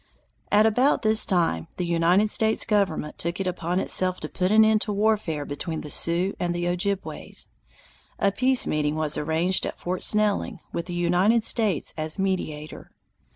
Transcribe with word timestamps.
At 0.51 0.65
about 0.65 1.03
this 1.03 1.27
time, 1.27 1.67
the 1.77 1.85
United 1.85 2.31
States 2.31 2.65
government 2.65 3.19
took 3.19 3.39
it 3.39 3.45
upon 3.45 3.79
itself 3.79 4.19
to 4.21 4.29
put 4.29 4.51
an 4.51 4.65
end 4.65 4.81
to 4.81 4.91
warfare 4.91 5.45
between 5.45 5.81
the 5.81 5.91
Sioux 5.91 6.33
and 6.39 6.55
Ojibways. 6.55 7.49
A 8.17 8.31
peace 8.31 8.65
meeting 8.65 8.95
was 8.95 9.15
arranged 9.15 9.63
at 9.63 9.77
Fort 9.77 10.01
Snelling, 10.01 10.57
with 10.73 10.87
the 10.87 10.95
United 10.95 11.43
States 11.43 11.93
as 11.97 12.17
mediator. 12.17 12.89